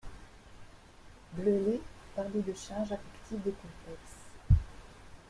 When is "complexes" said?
3.51-4.59